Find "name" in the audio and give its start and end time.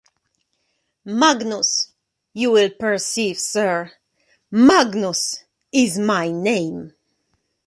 6.31-6.95